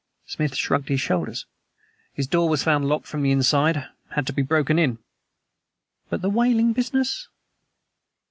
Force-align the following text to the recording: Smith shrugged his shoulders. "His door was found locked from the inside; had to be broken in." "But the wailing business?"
Smith 0.25 0.55
shrugged 0.55 0.89
his 0.89 0.99
shoulders. 0.99 1.45
"His 2.11 2.25
door 2.25 2.49
was 2.49 2.63
found 2.63 2.89
locked 2.89 3.05
from 3.05 3.21
the 3.21 3.29
inside; 3.29 3.85
had 4.15 4.25
to 4.25 4.33
be 4.33 4.41
broken 4.41 4.79
in." 4.79 4.97
"But 6.09 6.23
the 6.23 6.29
wailing 6.31 6.73
business?" 6.73 7.27